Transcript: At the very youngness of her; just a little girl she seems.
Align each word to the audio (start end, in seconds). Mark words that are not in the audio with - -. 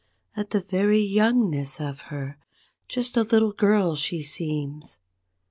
At 0.35 0.49
the 0.49 0.61
very 0.61 0.97
youngness 0.97 1.79
of 1.79 2.01
her; 2.09 2.39
just 2.87 3.17
a 3.17 3.21
little 3.21 3.51
girl 3.53 3.95
she 3.95 4.23
seems. 4.23 4.97